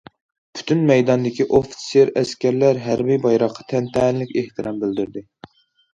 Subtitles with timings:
[0.59, 5.29] پۈتۈن مەيداندىكى ئوفىتسېر- ئەسكەرلەر ھەربىي بايراققا تەنتەنىلىك ئېھتىرام بىلدۈردى.